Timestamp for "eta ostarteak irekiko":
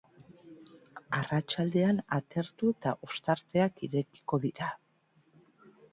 2.77-4.41